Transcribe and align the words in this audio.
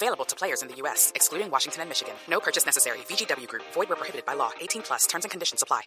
Available 0.00 0.24
to 0.26 0.36
players 0.36 0.62
in 0.62 0.68
the 0.68 0.76
U.S., 0.82 1.10
excluding 1.14 1.50
Washington 1.50 1.82
and 1.82 1.88
Michigan. 1.90 2.14
No 2.30 2.38
purchase 2.40 2.64
necessary. 2.66 2.98
VGW 3.10 3.46
Group. 3.48 3.64
Void 3.74 3.88
where 3.88 3.96
prohibited 3.98 4.24
by 4.24 4.34
law. 4.36 4.50
18 4.60 4.82
plus. 4.86 5.06
Terms 5.08 5.24
and 5.24 5.30
conditions 5.32 5.62
apply. 5.62 5.82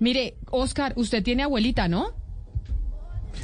Mire, 0.00 0.34
Oscar, 0.50 0.92
usted 0.96 1.22
tiene 1.22 1.42
abuelita, 1.44 1.86
¿no? 1.88 2.06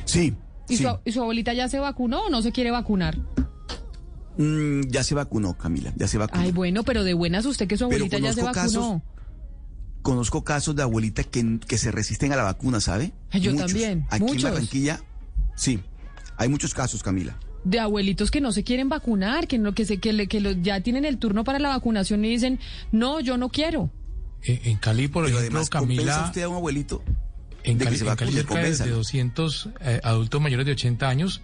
Sí. 0.04 0.34
¿Y, 0.68 0.76
sí. 0.76 0.82
su, 0.84 0.98
y 1.04 1.12
su 1.12 1.20
abuelita 1.20 1.52
ya 1.52 1.68
se 1.68 1.78
vacunó 1.78 2.22
o 2.26 2.30
no 2.30 2.42
se 2.42 2.50
quiere 2.52 2.70
vacunar? 2.70 3.16
Mm, 4.38 4.82
ya 4.88 5.04
se 5.04 5.14
vacunó, 5.14 5.56
Camila, 5.58 5.92
ya 5.96 6.08
se 6.08 6.16
vacunó. 6.18 6.42
Ay, 6.42 6.52
bueno, 6.52 6.82
pero 6.84 7.04
de 7.04 7.12
buenas 7.14 7.44
usted 7.44 7.68
que 7.68 7.76
su 7.76 7.84
abuelita 7.84 8.18
ya 8.18 8.32
se 8.32 8.40
conozco 8.40 8.60
vacunó. 8.60 9.02
casos- 9.02 9.02
Conozco 10.02 10.42
casos 10.42 10.74
de 10.74 10.82
abuelita 10.82 11.22
que, 11.22 11.60
que 11.60 11.78
se 11.78 11.92
resisten 11.92 12.32
a 12.32 12.36
la 12.36 12.42
vacuna, 12.42 12.80
¿sabe? 12.80 13.12
Yo 13.34 13.52
Muchos. 13.52 13.66
también, 13.70 14.06
Aquí 14.10 14.22
muchos. 14.24 14.44
en 14.44 14.50
Barranquilla, 14.50 15.00
sí. 15.54 15.80
Hay 16.38 16.48
muchos 16.48 16.74
casos, 16.74 17.02
Camila. 17.04 17.38
De 17.64 17.78
abuelitos 17.78 18.30
que 18.30 18.40
no 18.40 18.50
se 18.52 18.64
quieren 18.64 18.88
vacunar, 18.88 19.46
que 19.46 19.58
no 19.58 19.72
que 19.72 19.84
se 19.84 19.98
que, 19.98 20.12
le- 20.12 20.26
que 20.26 20.40
lo- 20.40 20.50
ya 20.52 20.80
tienen 20.80 21.04
el 21.04 21.18
turno 21.18 21.44
para 21.44 21.58
la 21.58 21.68
vacunación 21.68 22.24
y 22.24 22.30
dicen, 22.30 22.58
"No, 22.90 23.20
yo 23.20 23.36
no 23.36 23.48
quiero." 23.50 23.90
En 24.44 24.76
Cali, 24.78 25.06
por 25.08 25.24
Pero 25.24 25.36
ejemplo, 25.38 25.58
además, 25.60 25.70
¿compensa 25.70 26.02
Camila, 26.04 26.26
usted 26.26 26.42
a 26.42 26.48
un 26.48 26.56
abuelito? 26.56 27.02
en 27.62 27.78
Cali, 27.78 27.96
se 27.96 28.04
en 28.08 28.16
Cali 28.16 28.32
cerca 28.32 28.56
de, 28.56 28.76
de 28.76 28.90
¿no? 28.90 28.96
200 28.96 29.68
eh, 29.80 30.00
adultos 30.02 30.40
mayores 30.40 30.66
de 30.66 30.72
80 30.72 31.08
años, 31.08 31.42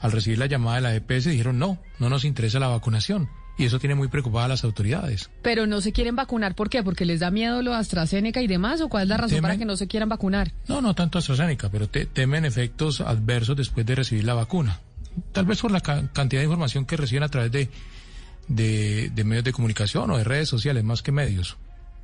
al 0.00 0.12
recibir 0.12 0.38
la 0.38 0.44
llamada 0.46 0.76
de 0.76 0.82
la 0.82 0.94
EPS, 0.94 1.30
dijeron 1.30 1.58
no, 1.58 1.78
no 1.98 2.10
nos 2.10 2.24
interesa 2.26 2.58
la 2.58 2.68
vacunación. 2.68 3.30
Y 3.58 3.64
eso 3.64 3.78
tiene 3.78 3.94
muy 3.94 4.08
preocupadas 4.08 4.44
a 4.44 4.48
las 4.48 4.64
autoridades. 4.64 5.30
Pero 5.40 5.66
no 5.66 5.80
se 5.80 5.92
quieren 5.92 6.14
vacunar, 6.14 6.54
¿por 6.54 6.68
qué? 6.68 6.82
Porque 6.82 7.06
les 7.06 7.20
da 7.20 7.30
miedo 7.30 7.62
lo 7.62 7.72
AstraZeneca 7.72 8.42
y 8.42 8.46
demás 8.46 8.82
o 8.82 8.90
cuál 8.90 9.04
es 9.04 9.08
la 9.08 9.16
razón 9.16 9.38
Temen- 9.38 9.40
para 9.42 9.56
que 9.56 9.64
no 9.64 9.78
se 9.78 9.86
quieran 9.86 10.10
vacunar? 10.10 10.52
No, 10.68 10.82
no 10.82 10.94
tanto 10.94 11.16
AstraZeneca, 11.18 11.70
pero 11.70 11.88
te- 11.88 12.04
temen 12.04 12.44
efectos 12.44 13.00
adversos 13.00 13.56
después 13.56 13.86
de 13.86 13.94
recibir 13.94 14.24
la 14.24 14.34
vacuna. 14.34 14.80
Tal 15.32 15.44
vez 15.46 15.60
por 15.60 15.70
la 15.70 15.80
ca- 15.80 16.10
cantidad 16.12 16.40
de 16.40 16.44
información 16.46 16.84
que 16.84 16.96
reciben 16.96 17.22
a 17.22 17.28
través 17.28 17.50
de 17.52 17.68
medios 19.24 19.44
de 19.44 19.52
comunicación 19.52 20.10
o 20.10 20.18
de 20.18 20.24
redes 20.24 20.48
sociales, 20.48 20.84
más 20.84 21.02
que 21.02 21.12
medios. 21.12 21.56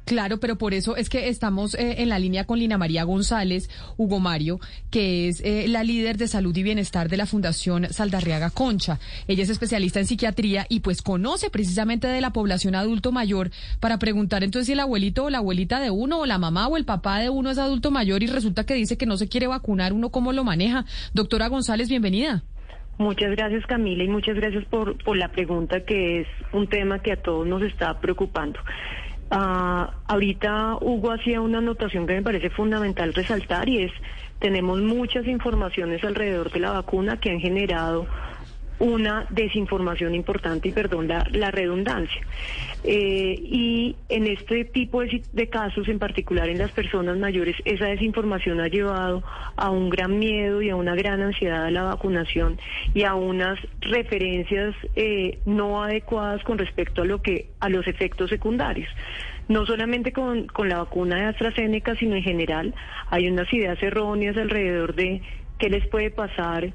Claro, 0.04 0.40
pero 0.40 0.58
por 0.58 0.74
eso 0.74 0.96
es 0.96 1.08
que 1.08 1.28
estamos 1.28 1.74
eh, 1.74 2.02
en 2.02 2.08
la 2.08 2.18
línea 2.18 2.44
con 2.44 2.58
Lina 2.58 2.76
María 2.76 3.04
González, 3.04 3.70
Hugo 3.96 4.18
Mario, 4.18 4.58
que 4.90 5.28
es 5.28 5.40
eh, 5.44 5.66
la 5.68 5.84
líder 5.84 6.16
de 6.16 6.26
salud 6.26 6.56
y 6.56 6.64
bienestar 6.64 7.08
de 7.08 7.16
la 7.16 7.24
Fundación 7.24 7.86
Saldarriaga 7.92 8.50
Concha. 8.50 8.98
Ella 9.28 9.44
es 9.44 9.48
especialista 9.48 10.00
en 10.00 10.06
psiquiatría 10.08 10.66
y 10.68 10.80
pues 10.80 11.02
conoce 11.02 11.50
precisamente 11.50 12.08
de 12.08 12.20
la 12.20 12.32
población 12.32 12.74
adulto 12.74 13.12
mayor 13.12 13.52
para 13.78 14.00
preguntar 14.00 14.42
entonces 14.42 14.66
si 14.66 14.72
el 14.72 14.80
abuelito 14.80 15.22
o 15.26 15.30
la 15.30 15.38
abuelita 15.38 15.78
de 15.78 15.90
uno 15.90 16.18
o 16.18 16.26
la 16.26 16.38
mamá 16.38 16.66
o 16.66 16.76
el 16.76 16.84
papá 16.84 17.20
de 17.20 17.30
uno 17.30 17.50
es 17.52 17.58
adulto 17.58 17.92
mayor 17.92 18.24
y 18.24 18.26
resulta 18.26 18.64
que 18.64 18.74
dice 18.74 18.96
que 18.98 19.06
no 19.06 19.16
se 19.16 19.28
quiere 19.28 19.46
vacunar, 19.46 19.92
uno 19.92 20.10
cómo 20.10 20.32
lo 20.32 20.42
maneja. 20.42 20.84
Doctora 21.14 21.46
González, 21.46 21.88
bienvenida. 21.88 22.42
Muchas 23.02 23.32
gracias 23.32 23.66
Camila 23.66 24.04
y 24.04 24.08
muchas 24.08 24.36
gracias 24.36 24.64
por, 24.66 24.96
por 25.02 25.16
la 25.16 25.26
pregunta 25.26 25.80
que 25.80 26.20
es 26.20 26.28
un 26.52 26.68
tema 26.68 27.00
que 27.00 27.10
a 27.10 27.16
todos 27.16 27.44
nos 27.44 27.60
está 27.62 27.98
preocupando. 27.98 28.60
Ah, 29.28 29.94
ahorita 30.06 30.76
Hugo 30.80 31.10
hacía 31.10 31.40
una 31.40 31.58
anotación 31.58 32.06
que 32.06 32.14
me 32.14 32.22
parece 32.22 32.48
fundamental 32.50 33.12
resaltar 33.12 33.68
y 33.68 33.82
es 33.82 33.92
tenemos 34.38 34.80
muchas 34.80 35.26
informaciones 35.26 36.04
alrededor 36.04 36.52
de 36.52 36.60
la 36.60 36.70
vacuna 36.70 37.18
que 37.18 37.30
han 37.30 37.40
generado 37.40 38.06
una 38.82 39.26
desinformación 39.30 40.12
importante 40.12 40.68
y 40.68 40.72
perdón 40.72 41.06
la, 41.06 41.50
redundancia. 41.52 42.20
Eh, 42.82 43.36
y 43.40 43.94
en 44.08 44.26
este 44.26 44.64
tipo 44.64 45.02
de 45.02 45.48
casos, 45.48 45.86
en 45.86 46.00
particular 46.00 46.48
en 46.48 46.58
las 46.58 46.72
personas 46.72 47.16
mayores, 47.16 47.54
esa 47.64 47.86
desinformación 47.86 48.60
ha 48.60 48.66
llevado 48.66 49.22
a 49.54 49.70
un 49.70 49.88
gran 49.88 50.18
miedo 50.18 50.62
y 50.62 50.70
a 50.70 50.74
una 50.74 50.96
gran 50.96 51.22
ansiedad 51.22 51.66
a 51.66 51.70
la 51.70 51.84
vacunación 51.84 52.58
y 52.92 53.04
a 53.04 53.14
unas 53.14 53.56
referencias 53.82 54.74
eh, 54.96 55.38
no 55.46 55.84
adecuadas 55.84 56.42
con 56.42 56.58
respecto 56.58 57.02
a 57.02 57.04
lo 57.04 57.22
que 57.22 57.50
a 57.60 57.68
los 57.68 57.86
efectos 57.86 58.30
secundarios. 58.30 58.88
No 59.46 59.64
solamente 59.64 60.12
con, 60.12 60.48
con 60.48 60.68
la 60.68 60.78
vacuna 60.78 61.16
de 61.16 61.24
AstraZeneca, 61.26 61.94
sino 61.94 62.16
en 62.16 62.22
general 62.24 62.74
hay 63.10 63.28
unas 63.28 63.52
ideas 63.52 63.80
erróneas 63.80 64.36
alrededor 64.36 64.96
de 64.96 65.22
qué 65.60 65.70
les 65.70 65.86
puede 65.86 66.10
pasar, 66.10 66.72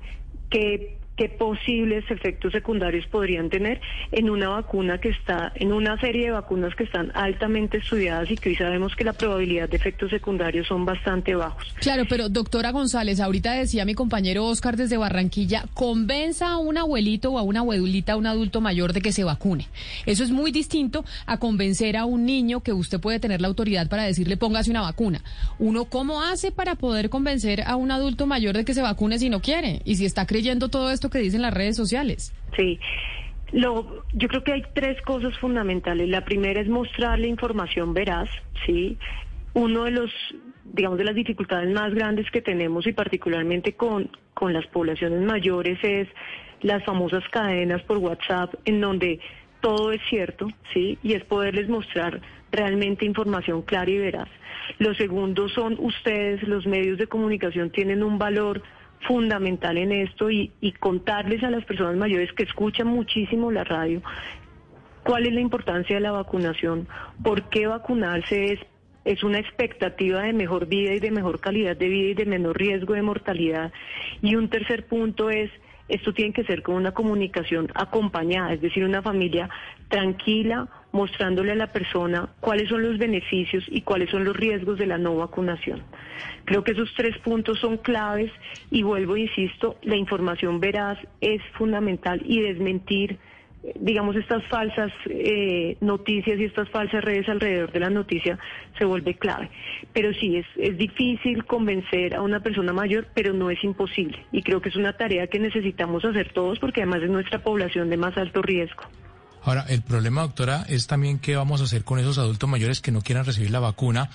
qué 0.50 0.97
qué 1.18 1.30
posibles 1.30 2.10
efectos 2.10 2.54
secundarios 2.54 3.06
podrían 3.08 3.50
tener 3.50 3.82
en 4.12 4.30
una 4.30 4.50
vacuna 4.50 5.00
que 5.00 5.10
está, 5.10 5.52
en 5.56 5.74
una 5.74 6.00
serie 6.00 6.26
de 6.26 6.32
vacunas 6.32 6.76
que 6.76 6.84
están 6.84 7.12
altamente 7.16 7.78
estudiadas 7.78 8.30
y 8.32 8.38
que 8.38 8.50
hoy 8.50 8.56
sabemos 8.56 8.96
que 8.96 9.04
la 9.04 9.14
probabilidad 9.14 9.68
de 9.68 9.76
efectos 9.76 10.12
secundarios 10.12 10.68
son 10.68 10.86
bastante 10.86 11.36
bajos. 11.36 11.74
Claro, 11.82 12.04
pero 12.08 12.30
doctora 12.30 12.72
González, 12.72 13.20
ahorita 13.20 13.54
decía 13.54 13.84
mi 13.84 13.96
compañero 13.96 14.46
Oscar 14.46 14.78
desde 14.78 14.98
Barranquilla, 14.98 15.66
convenza 15.74 16.50
a 16.50 16.58
un 16.58 16.78
abuelito 16.78 17.32
o 17.32 17.40
a 17.40 17.42
una 17.42 17.62
abuelita, 17.62 18.14
a 18.14 18.18
un 18.18 18.28
adulto 18.28 18.62
mayor 18.62 18.94
de 18.94 19.02
que 19.02 19.12
se 19.12 19.24
vacune. 19.24 19.68
Eso 20.06 20.24
es 20.24 20.30
muy 20.30 20.52
distinto 20.52 21.04
a 21.26 21.38
convencer 21.38 21.98
a 21.98 22.06
un 22.06 22.26
niño 22.26 22.62
que 22.62 22.74
usted 22.74 23.00
puede 23.00 23.20
tener 23.20 23.42
la 23.42 23.48
autoridad 23.48 23.90
para 23.90 24.04
decirle 24.04 24.38
póngase 24.38 24.70
una 24.70 24.82
vacuna. 24.82 25.24
Uno, 25.58 25.86
¿cómo 25.86 26.22
hace 26.22 26.52
para 26.52 26.76
poder 26.76 27.10
convencer 27.10 27.64
a 27.64 27.76
un 27.76 27.90
adulto 27.90 28.28
mayor 28.28 28.56
de 28.56 28.66
que 28.66 28.76
se 28.76 28.84
vacune 28.84 29.18
si 29.18 29.30
no 29.30 29.42
quiere? 29.42 29.82
Y 29.84 29.96
si 29.96 30.06
está 30.06 30.28
creyendo 30.28 30.70
todo 30.70 30.92
esto 30.92 31.07
que 31.10 31.20
dicen 31.20 31.42
las 31.42 31.54
redes 31.54 31.76
sociales. 31.76 32.34
Sí. 32.56 32.80
Lo, 33.52 34.04
yo 34.14 34.28
creo 34.28 34.44
que 34.44 34.54
hay 34.54 34.64
tres 34.74 35.02
cosas 35.04 35.38
fundamentales. 35.40 36.10
La 36.10 36.26
primera 36.26 36.60
es 36.60 36.68
mostrarle 36.68 37.28
información 37.28 37.94
veraz, 37.94 38.30
¿sí? 38.66 38.98
Uno 39.54 39.86
de 39.86 39.92
los, 39.92 40.12
digamos, 40.66 40.98
de 40.98 41.06
las 41.06 41.16
dificultades 41.16 41.74
más 41.74 41.94
grandes 41.94 42.30
que 42.32 42.42
tenemos 42.42 42.86
y 42.88 42.94
particularmente 42.94 43.74
con, 43.74 44.10
con 44.34 44.54
las 44.54 44.68
poblaciones 44.68 45.22
mayores 45.22 45.80
es 45.82 46.08
las 46.62 46.84
famosas 46.84 47.24
cadenas 47.30 47.82
por 47.84 48.00
WhatsApp 48.00 48.54
en 48.66 48.82
donde 48.82 49.20
todo 49.62 49.92
es 49.92 50.02
cierto, 50.10 50.48
¿sí? 50.74 50.98
Y 51.02 51.14
es 51.14 51.24
poderles 51.24 51.70
mostrar 51.70 52.22
realmente 52.52 53.06
información 53.06 53.62
clara 53.62 53.90
y 53.90 53.98
veraz. 53.98 54.30
Lo 54.80 54.94
segundo 54.94 55.50
son 55.50 55.78
ustedes, 55.80 56.44
los 56.44 56.66
medios 56.66 56.98
de 56.98 57.08
comunicación 57.08 57.72
tienen 57.72 58.04
un 58.04 58.18
valor 58.18 58.62
fundamental 59.02 59.78
en 59.78 59.92
esto 59.92 60.30
y, 60.30 60.52
y 60.60 60.72
contarles 60.74 61.44
a 61.44 61.52
las 61.52 61.64
personas 61.66 61.96
mayores 61.96 62.32
que 62.34 62.44
escuchan 62.44 62.88
muchísimo 62.88 63.52
la 63.52 63.64
radio 63.64 64.02
cuál 65.08 65.26
es 65.26 65.34
la 65.34 65.40
importancia 65.40 65.96
de 65.96 66.02
la 66.02 66.12
vacunación, 66.12 66.86
por 67.24 67.44
qué 67.44 67.66
vacunarse 67.66 68.52
es, 68.52 68.60
es 69.06 69.24
una 69.24 69.40
expectativa 69.40 70.22
de 70.22 70.34
mejor 70.34 70.68
vida 70.68 70.94
y 70.94 71.00
de 71.00 71.12
mejor 71.12 71.40
calidad 71.40 71.78
de 71.78 71.88
vida 71.88 72.10
y 72.10 72.14
de 72.14 72.26
menor 72.26 72.58
riesgo 72.58 72.94
de 72.94 73.02
mortalidad. 73.02 73.72
Y 74.22 74.36
un 74.36 74.50
tercer 74.50 74.86
punto 74.86 75.30
es, 75.30 75.50
esto 75.88 76.14
tiene 76.14 76.34
que 76.34 76.44
ser 76.44 76.62
con 76.62 76.76
una 76.76 76.92
comunicación 76.92 77.70
acompañada, 77.74 78.52
es 78.52 78.62
decir, 78.62 78.84
una 78.84 79.02
familia 79.02 79.50
tranquila, 79.88 80.68
mostrándole 80.98 81.52
a 81.52 81.56
la 81.56 81.72
persona 81.72 82.30
cuáles 82.40 82.70
son 82.70 82.82
los 82.82 82.98
beneficios 82.98 83.64
y 83.68 83.82
cuáles 83.82 84.10
son 84.10 84.26
los 84.26 84.36
riesgos 84.36 84.80
de 84.80 84.88
la 84.88 84.98
no 84.98 85.16
vacunación. 85.16 85.84
Creo 86.44 86.64
que 86.64 86.72
esos 86.72 86.92
tres 86.98 87.16
puntos 87.20 87.60
son 87.60 87.78
claves 87.78 88.32
y 88.72 88.82
vuelvo, 88.82 89.16
insisto, 89.16 89.78
la 89.84 89.96
información 89.96 90.60
veraz 90.60 90.98
es 91.22 91.40
fundamental 91.54 92.24
y 92.26 92.42
desmentir 92.42 93.20
eh, 93.64 93.74
digamos, 93.80 94.16
estas 94.16 94.44
falsas 94.48 94.92
eh, 95.06 95.78
noticias 95.82 96.40
y 96.40 96.46
estas 96.46 96.68
falsas 96.70 97.04
redes 97.04 97.30
alrededor 97.30 97.72
de 97.72 97.80
la 97.80 97.92
noticia 97.92 98.40
se 98.80 98.86
vuelve 98.86 99.14
clave. 99.14 99.52
Pero 99.94 100.12
sí, 100.14 100.38
es, 100.38 100.48
es 100.58 100.80
difícil 100.80 101.46
convencer 101.46 102.16
a 102.16 102.24
una 102.24 102.40
persona 102.40 102.74
mayor, 102.74 103.06
pero 103.14 103.34
no 103.34 103.52
es 103.52 103.64
imposible. 103.64 104.26
Y 104.32 104.42
creo 104.42 104.62
que 104.62 104.70
es 104.70 104.76
una 104.76 104.94
tarea 104.94 105.28
que 105.28 105.38
necesitamos 105.38 106.04
hacer 106.06 106.34
todos 106.34 106.58
porque 106.58 106.82
además 106.82 107.04
es 107.04 107.12
nuestra 107.12 107.44
población 107.44 107.92
de 107.92 107.98
más 107.98 108.18
alto 108.18 108.42
riesgo. 108.42 108.84
Ahora, 109.44 109.66
el 109.70 109.82
problema, 109.82 110.22
doctora, 110.22 110.66
es 110.68 110.88
también 110.88 111.20
qué 111.20 111.36
vamos 111.36 111.62
a 111.62 111.66
hacer 111.66 111.84
con 111.84 112.00
esos 112.00 112.18
adultos 112.18 112.50
mayores 112.50 112.82
que 112.82 112.92
no 112.92 113.02
quieran 113.02 113.26
recibir 113.26 113.52
la 113.52 113.60
vacuna 113.60 114.10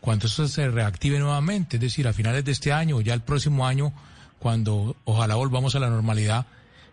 cuando 0.00 0.26
eso 0.26 0.46
se 0.46 0.68
reactive 0.68 1.18
nuevamente, 1.18 1.76
es 1.76 1.82
decir, 1.82 2.06
a 2.06 2.12
finales 2.12 2.44
de 2.44 2.52
este 2.52 2.72
año 2.72 2.96
o 2.96 3.00
ya 3.00 3.14
el 3.14 3.20
próximo 3.20 3.66
año, 3.66 3.92
cuando 4.38 4.96
ojalá 5.04 5.34
volvamos 5.34 5.74
a 5.74 5.80
la 5.80 5.90
normalidad, 5.90 6.46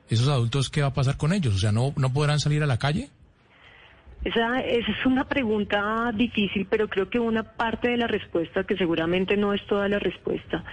esos 0.10 0.28
adultos, 0.28 0.70
¿qué 0.70 0.82
va 0.82 0.88
a 0.88 0.94
pasar 0.94 1.18
con 1.18 1.34
ellos? 1.34 1.56
O 1.56 1.60
sea, 1.60 1.72
¿no, 1.72 1.94
no 1.98 2.12
podrán 2.12 2.40
salir 2.40 2.64
a 2.64 2.66
la 2.66 2.78
calle? 2.78 3.10
Esa, 4.24 4.60
esa 4.62 4.92
es 4.92 5.06
una 5.06 5.26
pregunta 5.26 6.12
difícil, 6.16 6.66
pero 6.68 6.88
creo 6.88 7.10
que 7.10 7.20
una 7.20 7.44
parte 7.44 7.90
de 7.90 7.98
la 7.98 8.08
respuesta, 8.08 8.64
que 8.64 8.76
seguramente 8.76 9.38
no 9.38 9.54
es 9.54 9.66
toda 9.68 9.88
la 9.88 10.00
respuesta, 10.00 10.64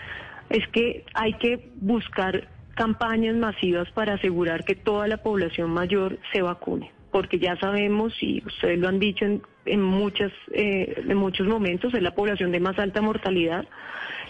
es 0.48 0.66
que 0.68 1.04
hay 1.12 1.34
que 1.34 1.70
buscar 1.76 2.48
campañas 2.74 3.36
masivas 3.36 3.90
para 3.92 4.14
asegurar 4.14 4.64
que 4.64 4.74
toda 4.74 5.06
la 5.08 5.18
población 5.18 5.70
mayor 5.70 6.18
se 6.32 6.42
vacune. 6.42 6.90
porque 7.12 7.38
ya 7.38 7.56
sabemos, 7.56 8.14
y 8.22 8.42
ustedes 8.46 8.78
lo 8.78 8.88
han 8.88 8.98
dicho 8.98 9.26
en, 9.26 9.42
en 9.66 9.82
muchas, 9.82 10.32
eh, 10.54 10.94
en 11.06 11.16
muchos 11.16 11.46
momentos, 11.46 11.92
es 11.92 12.02
la 12.02 12.14
población 12.14 12.50
de 12.52 12.58
más 12.58 12.78
alta 12.78 13.02
mortalidad. 13.02 13.66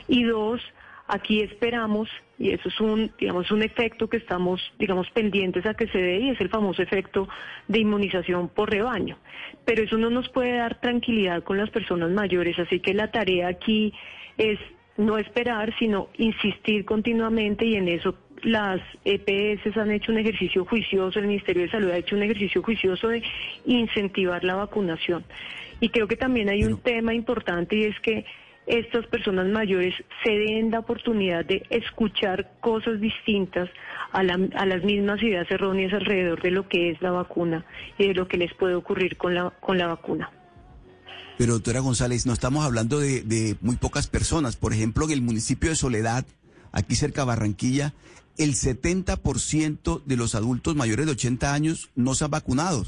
Y 0.08 0.24
dos, 0.24 0.60
aquí 1.06 1.42
esperamos, 1.42 2.08
y 2.38 2.50
eso 2.50 2.68
es 2.68 2.80
un, 2.80 3.12
digamos, 3.20 3.52
un 3.52 3.62
efecto 3.62 4.08
que 4.08 4.16
estamos, 4.16 4.60
digamos, 4.80 5.08
pendientes 5.10 5.64
a 5.64 5.74
que 5.74 5.86
se 5.86 5.98
dé, 5.98 6.18
y 6.18 6.30
es 6.30 6.40
el 6.40 6.48
famoso 6.48 6.82
efecto 6.82 7.28
de 7.68 7.78
inmunización 7.78 8.48
por 8.48 8.68
rebaño. 8.68 9.16
Pero 9.64 9.84
eso 9.84 9.96
no 9.96 10.10
nos 10.10 10.28
puede 10.30 10.56
dar 10.56 10.80
tranquilidad 10.80 11.44
con 11.44 11.58
las 11.58 11.70
personas 11.70 12.10
mayores, 12.10 12.58
así 12.58 12.80
que 12.80 12.94
la 12.94 13.12
tarea 13.12 13.46
aquí 13.46 13.94
es 14.38 14.58
no 14.96 15.18
esperar, 15.18 15.72
sino 15.78 16.08
insistir 16.18 16.84
continuamente 16.84 17.64
y 17.64 17.76
en 17.76 17.88
eso 17.88 18.16
las 18.42 18.80
EPS 19.04 19.76
han 19.76 19.90
hecho 19.90 20.12
un 20.12 20.18
ejercicio 20.18 20.64
juicioso, 20.64 21.18
el 21.18 21.26
Ministerio 21.26 21.62
de 21.62 21.70
Salud 21.70 21.90
ha 21.90 21.98
hecho 21.98 22.16
un 22.16 22.22
ejercicio 22.22 22.62
juicioso 22.62 23.08
de 23.08 23.22
incentivar 23.64 24.44
la 24.44 24.56
vacunación. 24.56 25.24
Y 25.80 25.88
creo 25.88 26.06
que 26.06 26.16
también 26.16 26.48
hay 26.48 26.64
un 26.64 26.78
tema 26.78 27.14
importante 27.14 27.76
y 27.76 27.84
es 27.84 27.98
que 28.00 28.24
estas 28.66 29.06
personas 29.06 29.48
mayores 29.48 29.94
se 30.22 30.30
den 30.30 30.70
la 30.70 30.80
oportunidad 30.80 31.44
de 31.44 31.66
escuchar 31.70 32.52
cosas 32.60 33.00
distintas 33.00 33.68
a, 34.12 34.22
las 34.22 34.84
mismas 34.84 35.22
ideas 35.22 35.50
erróneas 35.50 35.92
alrededor 35.92 36.40
de 36.42 36.50
lo 36.50 36.68
que 36.68 36.90
es 36.90 37.02
la 37.02 37.10
vacuna 37.10 37.64
y 37.98 38.08
de 38.08 38.14
lo 38.14 38.28
que 38.28 38.36
les 38.36 38.54
puede 38.54 38.74
ocurrir 38.74 39.16
con 39.16 39.34
la, 39.34 39.50
con 39.50 39.78
la 39.78 39.88
vacuna. 39.88 40.30
Pero 41.38 41.54
doctora 41.54 41.80
González, 41.80 42.26
no 42.26 42.32
estamos 42.32 42.64
hablando 42.64 43.00
de, 43.00 43.22
de 43.22 43.56
muy 43.62 43.76
pocas 43.76 44.06
personas. 44.06 44.56
Por 44.56 44.72
ejemplo, 44.72 45.06
en 45.06 45.12
el 45.12 45.22
municipio 45.22 45.70
de 45.70 45.76
Soledad, 45.76 46.24
aquí 46.70 46.94
cerca 46.94 47.22
de 47.22 47.26
Barranquilla, 47.28 47.94
el 48.38 48.54
70% 48.54 50.04
de 50.04 50.16
los 50.16 50.34
adultos 50.34 50.76
mayores 50.76 51.06
de 51.06 51.12
80 51.12 51.52
años 51.52 51.90
no 51.94 52.14
se 52.14 52.24
han 52.24 52.30
vacunado. 52.30 52.86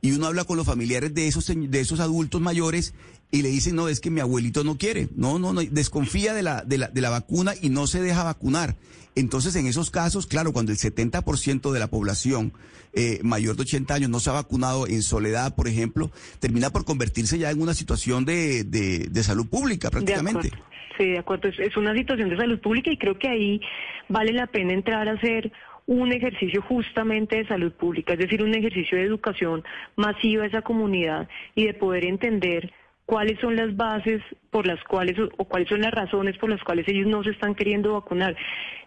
Y 0.00 0.12
uno 0.12 0.26
habla 0.26 0.44
con 0.44 0.56
los 0.56 0.66
familiares 0.66 1.14
de 1.14 1.28
esos, 1.28 1.46
de 1.46 1.80
esos 1.80 2.00
adultos 2.00 2.40
mayores 2.40 2.92
y 3.30 3.42
le 3.42 3.48
dicen, 3.48 3.76
no, 3.76 3.88
es 3.88 4.00
que 4.00 4.10
mi 4.10 4.20
abuelito 4.20 4.64
no 4.64 4.76
quiere. 4.76 5.08
No, 5.14 5.38
no, 5.38 5.52
no, 5.52 5.62
desconfía 5.62 6.34
de 6.34 6.42
la, 6.42 6.62
de 6.62 6.78
la, 6.78 6.88
de 6.88 7.00
la 7.00 7.10
vacuna 7.10 7.54
y 7.60 7.70
no 7.70 7.86
se 7.86 8.02
deja 8.02 8.24
vacunar. 8.24 8.76
Entonces, 9.14 9.54
en 9.56 9.66
esos 9.66 9.90
casos, 9.90 10.26
claro, 10.26 10.52
cuando 10.52 10.72
el 10.72 10.78
70% 10.78 11.70
de 11.70 11.78
la 11.78 11.88
población 11.88 12.52
eh, 12.94 13.20
mayor 13.22 13.56
de 13.56 13.62
80 13.62 13.94
años 13.94 14.10
no 14.10 14.20
se 14.20 14.30
ha 14.30 14.34
vacunado 14.34 14.86
en 14.86 15.02
soledad, 15.02 15.54
por 15.54 15.68
ejemplo, 15.68 16.10
termina 16.40 16.70
por 16.70 16.84
convertirse 16.84 17.38
ya 17.38 17.50
en 17.50 17.62
una 17.62 17.74
situación 17.74 18.24
de, 18.24 18.64
de, 18.64 19.08
de 19.10 19.22
salud 19.22 19.46
pública 19.46 19.90
prácticamente. 19.90 20.50
Sí, 20.98 21.10
de 21.10 21.18
acuerdo. 21.18 21.48
Es, 21.48 21.76
una 21.76 21.94
situación 21.94 22.28
de 22.28 22.36
salud 22.36 22.60
pública 22.60 22.90
y 22.90 22.96
creo 22.96 23.18
que 23.18 23.28
ahí 23.28 23.60
vale 24.08 24.32
la 24.32 24.46
pena 24.46 24.72
entrar 24.72 25.08
a 25.08 25.12
hacer 25.12 25.52
un 25.86 26.12
ejercicio 26.12 26.62
justamente 26.62 27.36
de 27.36 27.46
salud 27.46 27.72
pública, 27.72 28.12
es 28.12 28.18
decir, 28.20 28.42
un 28.42 28.54
ejercicio 28.54 28.96
de 28.98 29.04
educación 29.04 29.64
masiva 29.96 30.44
a 30.44 30.46
esa 30.46 30.62
comunidad 30.62 31.28
y 31.54 31.66
de 31.66 31.74
poder 31.74 32.04
entender 32.04 32.72
cuáles 33.04 33.38
son 33.40 33.56
las 33.56 33.76
bases 33.76 34.22
por 34.50 34.66
las 34.66 34.82
cuales 34.84 35.18
o 35.18 35.44
cuáles 35.44 35.68
son 35.68 35.80
las 35.80 35.92
razones 35.92 36.38
por 36.38 36.50
las 36.50 36.62
cuales 36.62 36.86
ellos 36.88 37.06
no 37.06 37.24
se 37.24 37.30
están 37.30 37.54
queriendo 37.54 37.94
vacunar. 37.94 38.36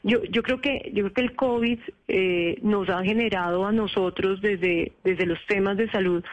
Yo 0.04 0.24
yo 0.24 0.42
creo 0.42 0.62
que 0.62 0.92
yo 0.94 1.04
creo 1.04 1.14
que 1.14 1.22
el 1.22 1.36
COVID 1.36 1.80
eh, 2.08 2.58
nos 2.62 2.90
ha 2.90 3.04
generado 3.04 3.66
a 3.66 3.72
nosotros 3.72 4.42
desde 4.42 4.94
desde 5.04 5.26
los 5.26 5.40
temas 5.48 5.76
de 5.78 5.92
salud 5.92 6.24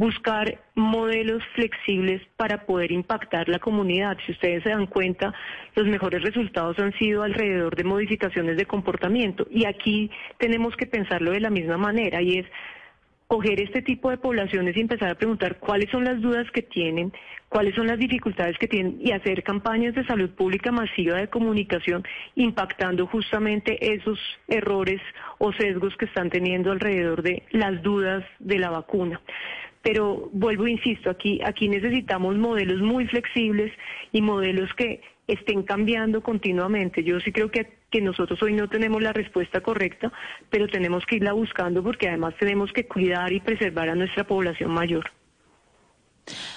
buscar 0.00 0.58
modelos 0.76 1.42
flexibles 1.54 2.22
para 2.38 2.64
poder 2.64 2.90
impactar 2.90 3.50
la 3.50 3.58
comunidad. 3.58 4.16
Si 4.24 4.32
ustedes 4.32 4.62
se 4.62 4.70
dan 4.70 4.86
cuenta, 4.86 5.34
los 5.74 5.86
mejores 5.86 6.22
resultados 6.22 6.78
han 6.78 6.94
sido 6.94 7.22
alrededor 7.22 7.76
de 7.76 7.84
modificaciones 7.84 8.56
de 8.56 8.64
comportamiento. 8.64 9.46
Y 9.50 9.66
aquí 9.66 10.10
tenemos 10.38 10.74
que 10.74 10.86
pensarlo 10.86 11.32
de 11.32 11.40
la 11.40 11.50
misma 11.50 11.76
manera 11.76 12.22
y 12.22 12.38
es 12.38 12.46
coger 13.26 13.60
este 13.60 13.82
tipo 13.82 14.08
de 14.08 14.16
poblaciones 14.16 14.74
y 14.74 14.80
empezar 14.80 15.10
a 15.10 15.16
preguntar 15.16 15.58
cuáles 15.58 15.90
son 15.90 16.04
las 16.04 16.18
dudas 16.22 16.50
que 16.50 16.62
tienen, 16.62 17.12
cuáles 17.50 17.74
son 17.74 17.86
las 17.86 17.98
dificultades 17.98 18.56
que 18.56 18.68
tienen 18.68 18.96
y 19.02 19.12
hacer 19.12 19.42
campañas 19.42 19.94
de 19.94 20.06
salud 20.06 20.30
pública 20.30 20.72
masiva 20.72 21.18
de 21.18 21.28
comunicación 21.28 22.04
impactando 22.36 23.06
justamente 23.06 23.94
esos 23.94 24.18
errores 24.48 25.02
o 25.36 25.52
sesgos 25.52 25.94
que 25.98 26.06
están 26.06 26.30
teniendo 26.30 26.72
alrededor 26.72 27.22
de 27.22 27.42
las 27.50 27.82
dudas 27.82 28.24
de 28.38 28.58
la 28.58 28.70
vacuna 28.70 29.20
pero 29.82 30.28
vuelvo 30.32 30.66
insisto, 30.66 31.10
aquí, 31.10 31.40
aquí 31.44 31.68
necesitamos 31.68 32.36
modelos 32.36 32.80
muy 32.80 33.06
flexibles 33.06 33.72
y 34.12 34.20
modelos 34.20 34.72
que 34.74 35.00
estén 35.26 35.62
cambiando 35.62 36.22
continuamente. 36.22 37.02
Yo 37.02 37.20
sí 37.20 37.32
creo 37.32 37.50
que, 37.50 37.78
que 37.90 38.00
nosotros 38.00 38.42
hoy 38.42 38.52
no 38.52 38.68
tenemos 38.68 39.02
la 39.02 39.12
respuesta 39.12 39.60
correcta, 39.60 40.12
pero 40.50 40.68
tenemos 40.68 41.06
que 41.06 41.16
irla 41.16 41.32
buscando 41.32 41.82
porque 41.82 42.08
además 42.08 42.34
tenemos 42.38 42.72
que 42.72 42.86
cuidar 42.86 43.32
y 43.32 43.40
preservar 43.40 43.88
a 43.88 43.94
nuestra 43.94 44.24
población 44.24 44.70
mayor. 44.72 45.10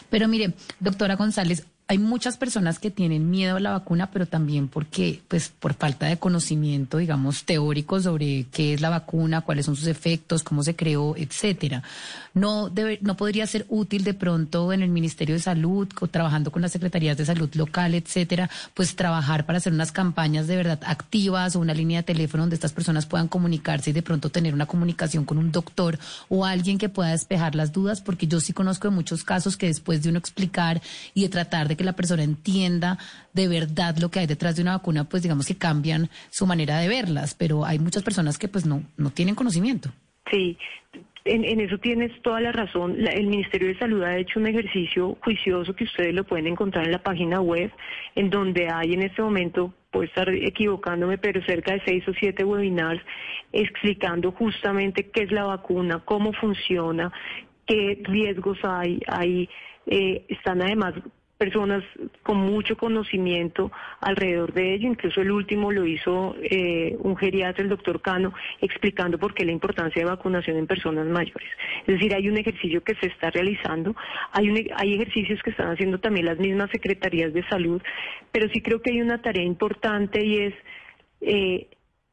Pero 0.09 0.27
mire, 0.27 0.53
doctora 0.79 1.15
González, 1.15 1.67
hay 1.85 1.97
muchas 1.97 2.38
personas 2.38 2.80
que 2.80 2.91
tienen 2.91 3.30
miedo 3.30 3.57
a 3.57 3.59
la 3.59 3.71
vacuna, 3.71 4.09
pero 4.09 4.25
también 4.25 4.69
porque, 4.69 5.21
pues, 5.27 5.50
por 5.50 5.74
falta 5.74 6.06
de 6.06 6.18
conocimiento, 6.18 6.97
digamos, 6.97 7.44
teórico 7.44 8.00
sobre 8.00 8.45
qué 8.53 8.74
es 8.74 8.81
la 8.81 8.89
vacuna, 8.89 9.41
cuáles 9.41 9.65
son 9.65 9.75
sus 9.75 9.88
efectos, 9.88 10.44
cómo 10.44 10.63
se 10.63 10.77
creó, 10.77 11.15
etcétera. 11.18 11.83
No 12.33 12.69
debe, 12.69 13.00
no 13.01 13.18
podría 13.18 13.45
ser 13.47 13.65
útil 13.68 14.06
de 14.06 14.13
pronto 14.13 14.71
en 14.71 14.81
el 14.81 14.89
Ministerio 14.89 15.35
de 15.35 15.41
Salud, 15.41 15.88
trabajando 16.09 16.51
con 16.51 16.62
las 16.62 16.71
secretarías 16.71 17.18
de 17.18 17.25
salud 17.25 17.53
local, 17.53 17.94
etcétera, 17.95 18.50
pues 18.74 18.95
trabajar 18.95 19.45
para 19.45 19.57
hacer 19.57 19.74
unas 19.74 19.91
campañas 19.91 20.47
de 20.47 20.56
verdad 20.56 20.80
activas 20.85 21.56
o 21.56 21.59
una 21.59 21.74
línea 21.74 22.00
de 22.00 22.03
teléfono 22.03 22.44
donde 22.44 22.56
estas 22.56 22.74
personas 22.74 23.06
puedan 23.06 23.27
comunicarse 23.27 23.89
y 23.89 23.94
de 23.94 24.01
pronto 24.01 24.30
tener 24.30 24.53
una 24.53 24.65
comunicación 24.65 25.25
con 25.25 25.38
un 25.38 25.51
doctor 25.51 26.00
o 26.30 26.45
alguien 26.45 26.77
que 26.77 26.89
pueda 26.89 27.12
despejar 27.12 27.56
las 27.56 27.74
dudas, 27.74 28.01
porque 28.01 28.25
yo 28.25 28.39
sí 28.39 28.53
conozco 28.53 28.89
de 28.89 28.95
muchos 28.95 29.24
casos 29.24 29.57
que 29.57 29.68
después 29.68 30.01
de 30.01 30.09
uno 30.09 30.19
explicar 30.19 30.81
y 31.13 31.24
de 31.24 31.30
tratar 31.30 31.68
de 31.68 31.72
que 31.75 31.83
la 31.83 31.93
persona 31.93 32.23
entienda 32.23 32.97
de 33.33 33.47
verdad 33.47 33.97
lo 33.97 34.09
que 34.09 34.19
hay 34.19 34.27
detrás 34.27 34.55
de 34.55 34.61
una 34.61 34.77
vacuna, 34.77 35.03
pues 35.05 35.23
digamos 35.23 35.47
que 35.47 35.57
cambian 35.57 36.09
su 36.29 36.45
manera 36.45 36.79
de 36.79 36.87
verlas, 36.87 37.35
pero 37.35 37.65
hay 37.65 37.79
muchas 37.79 38.03
personas 38.03 38.37
que 38.37 38.47
pues 38.47 38.65
no, 38.65 38.83
no 38.97 39.09
tienen 39.09 39.35
conocimiento. 39.35 39.89
Sí, 40.31 40.57
en, 41.25 41.61
eso 41.61 41.77
tienes 41.77 42.11
toda 42.21 42.41
la 42.41 42.51
razón. 42.51 42.97
el 43.07 43.27
Ministerio 43.27 43.69
de 43.69 43.77
Salud 43.77 44.03
ha 44.03 44.17
hecho 44.17 44.39
un 44.39 44.47
ejercicio 44.47 45.17
juicioso 45.21 45.73
que 45.73 45.85
ustedes 45.85 46.13
lo 46.13 46.25
pueden 46.25 46.47
encontrar 46.47 46.85
en 46.85 46.91
la 46.91 47.01
página 47.01 47.39
web, 47.39 47.71
en 48.15 48.29
donde 48.29 48.67
hay 48.69 48.93
en 48.93 49.03
este 49.03 49.21
momento, 49.21 49.73
puedo 49.91 50.05
estar 50.05 50.27
equivocándome, 50.29 51.17
pero 51.17 51.41
cerca 51.45 51.73
de 51.73 51.81
seis 51.85 52.07
o 52.07 52.13
siete 52.19 52.43
webinars 52.43 53.01
explicando 53.53 54.31
justamente 54.31 55.09
qué 55.11 55.23
es 55.23 55.31
la 55.31 55.45
vacuna, 55.45 56.01
cómo 56.03 56.33
funciona, 56.33 57.11
qué 57.65 58.01
riesgos 58.03 58.57
hay. 58.63 58.99
hay 59.07 59.49
eh, 59.85 60.25
están 60.29 60.61
además 60.61 60.93
personas 61.44 61.84
con 62.22 62.38
mucho 62.38 62.78
conocimiento 62.78 63.69
alrededor 64.00 64.54
de 64.54 64.76
ello. 64.76 64.88
Incluso 64.88 65.19
el 65.19 65.30
último 65.30 65.73
lo 65.73 65.85
hizo 65.85 66.38
eh, 66.42 66.95
un 67.00 67.18
geriatra, 67.18 67.62
el 67.62 67.69
doctor 67.69 68.02
Cano, 68.02 68.33
explicando 68.62 69.18
por 69.18 69.33
qué 69.33 69.44
la 69.44 69.52
importancia 69.52 70.02
de 70.02 70.09
vacunación 70.09 70.56
en 70.56 70.68
personas 70.68 71.06
mayores. 71.06 71.50
Es 71.85 71.95
decir, 71.95 72.16
hay 72.16 72.30
un 72.30 72.38
ejercicio 72.38 72.81
que 72.81 72.95
se 72.95 73.07
está 73.07 73.30
realizando, 73.30 73.94
hay, 74.31 74.50
un, 74.50 74.57
hay 74.78 74.94
ejercicios 74.94 75.42
que 75.44 75.50
están 75.50 75.69
haciendo 75.69 76.00
también 76.00 76.28
las 76.28 76.40
mismas 76.40 76.69
secretarías 76.71 77.33
de 77.33 77.45
salud, 77.50 77.81
pero 78.31 78.47
sí 78.47 78.62
creo 78.62 78.81
que 78.81 78.92
hay 78.92 79.02
una 79.02 79.21
tarea 79.21 79.44
importante 79.44 80.26
y 80.26 80.38
es 80.44 80.54
eh, 81.19 81.68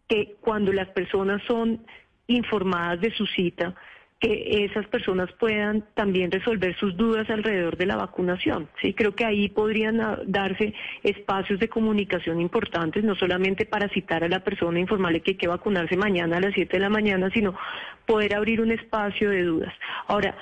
que 0.08 0.34
cuando 0.40 0.72
las 0.72 0.88
personas 0.88 1.40
son 1.46 1.86
informadas 2.26 3.00
de 3.00 3.12
su 3.12 3.26
cita, 3.26 3.76
que 4.20 4.64
esas 4.66 4.86
personas 4.86 5.32
puedan 5.32 5.82
también 5.94 6.30
resolver 6.30 6.76
sus 6.76 6.94
dudas 6.94 7.28
alrededor 7.30 7.78
de 7.78 7.86
la 7.86 7.96
vacunación. 7.96 8.68
Sí, 8.80 8.92
creo 8.92 9.14
que 9.14 9.24
ahí 9.24 9.48
podrían 9.48 9.98
darse 10.26 10.74
espacios 11.02 11.58
de 11.58 11.68
comunicación 11.68 12.38
importantes, 12.38 13.02
no 13.02 13.14
solamente 13.14 13.64
para 13.64 13.88
citar 13.88 14.22
a 14.22 14.28
la 14.28 14.44
persona 14.44 14.78
e 14.78 14.82
informarle 14.82 15.22
que 15.22 15.32
hay 15.32 15.36
que 15.38 15.48
vacunarse 15.48 15.96
mañana 15.96 16.36
a 16.36 16.40
las 16.40 16.54
7 16.54 16.76
de 16.76 16.80
la 16.80 16.90
mañana, 16.90 17.30
sino 17.30 17.54
poder 18.04 18.34
abrir 18.34 18.60
un 18.60 18.72
espacio 18.72 19.30
de 19.30 19.42
dudas. 19.42 19.72
Ahora, 20.06 20.36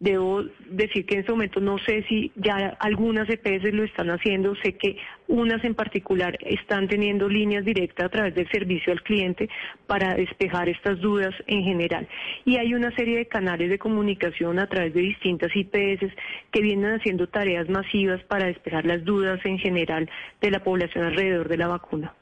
Debo 0.00 0.44
decir 0.70 1.04
que 1.04 1.16
en 1.16 1.20
este 1.20 1.32
momento 1.32 1.60
no 1.60 1.76
sé 1.76 2.02
si 2.08 2.32
ya 2.34 2.74
algunas 2.80 3.28
EPS 3.28 3.70
lo 3.74 3.84
están 3.84 4.08
haciendo, 4.08 4.54
sé 4.56 4.78
que 4.78 4.96
unas 5.28 5.62
en 5.62 5.74
particular 5.74 6.38
están 6.40 6.88
teniendo 6.88 7.28
líneas 7.28 7.66
directas 7.66 8.06
a 8.06 8.08
través 8.08 8.34
del 8.34 8.48
servicio 8.50 8.94
al 8.94 9.02
cliente 9.02 9.50
para 9.86 10.14
despejar 10.14 10.70
estas 10.70 10.98
dudas 11.00 11.34
en 11.46 11.64
general. 11.64 12.08
Y 12.46 12.56
hay 12.56 12.72
una 12.72 12.90
serie 12.96 13.18
de 13.18 13.26
canales 13.26 13.68
de 13.68 13.78
comunicación 13.78 14.58
a 14.58 14.68
través 14.68 14.94
de 14.94 15.02
distintas 15.02 15.54
IPS 15.54 16.10
que 16.50 16.62
vienen 16.62 16.94
haciendo 16.94 17.28
tareas 17.28 17.68
masivas 17.68 18.22
para 18.24 18.46
despejar 18.46 18.86
las 18.86 19.04
dudas 19.04 19.38
en 19.44 19.58
general 19.58 20.08
de 20.40 20.50
la 20.50 20.64
población 20.64 21.04
alrededor 21.04 21.46
de 21.46 21.58
la 21.58 21.68
vacuna. 21.68 22.14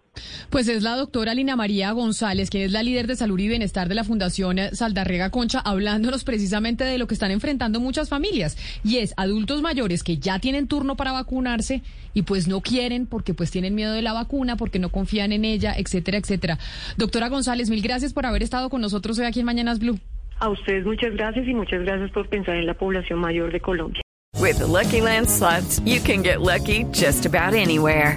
Pues 0.51 0.69
es 0.69 0.83
la 0.83 0.97
doctora 0.97 1.35
Lina 1.35 1.57
María 1.57 1.93
González, 1.93 2.51
que 2.51 2.65
es 2.65 2.73
la 2.73 2.83
líder 2.83 3.07
de 3.07 3.17
salud 3.17 3.39
y 3.39 3.49
bienestar 3.49 3.89
de 3.89 3.95
la 3.95 4.05
Fundación 4.05 4.59
Saldarrega 4.73 5.31
Concha, 5.31 5.61
hablándonos 5.61 6.25
precisamente 6.25 6.85
de 6.85 6.99
lo 6.99 7.07
que 7.07 7.15
están 7.15 7.31
enfrentando 7.31 7.81
muchas 7.81 8.09
familias. 8.09 8.57
Y 8.85 8.99
es 8.99 9.15
adultos 9.17 9.63
mayores 9.63 10.03
que 10.03 10.19
ya 10.19 10.39
tienen 10.39 10.69
turno 10.69 10.97
para 10.97 11.13
vacunarse 11.13 11.83
y 12.15 12.23
pues 12.23 12.49
no 12.49 12.61
quieren 12.61 13.07
porque 13.07 13.35
pues 13.35 13.51
tienen 13.51 13.75
miedo 13.75 13.93
de 13.93 14.03
la 14.03 14.13
vacuna, 14.13 14.57
porque 14.57 14.79
no 14.79 14.91
confían 14.91 15.33
en 15.33 15.45
ella, 15.45 15.75
etcétera, 15.77 16.19
etcétera. 16.19 16.59
Doctora 16.97 17.29
González, 17.29 17.71
mil 17.71 17.83
gracias 17.83 18.13
por 18.13 18.27
haber 18.27 18.43
estado 18.43 18.71
con 18.71 18.81
nosotros 18.81 19.19
hoy 19.19 19.27
aquí 19.27 19.41
en 19.41 19.47
Mañanas 19.47 19.79
Blue. 19.79 19.99
A 20.41 20.49
ustedes 20.51 20.85
muchas 20.85 21.13
gracias 21.15 21.47
y 21.49 21.55
muchas 21.55 21.83
gracias 21.83 22.11
por 22.13 22.29
pensar 22.29 22.57
en 22.57 22.67
la 22.67 22.75
población 22.75 23.19
mayor 23.19 23.53
de 23.53 23.61
Colombia. 23.61 24.03
With 24.41 24.59
the 24.59 24.67
Lucky 24.67 25.01
Land 25.01 25.29
slots, 25.29 25.81
you 25.85 26.01
can 26.01 26.23
get 26.23 26.41
lucky 26.41 26.85
just 26.93 27.27
about 27.27 27.55
anywhere. 27.55 28.17